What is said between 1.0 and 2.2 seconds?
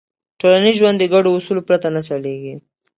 ګډو اصولو پرته نه